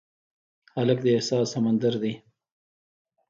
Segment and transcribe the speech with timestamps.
[0.75, 2.13] هلک د احساس سمندر دی.